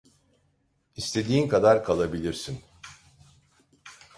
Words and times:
İstediğin 0.95 1.47
kadar 1.47 1.83
kalabilirsin. 1.83 2.61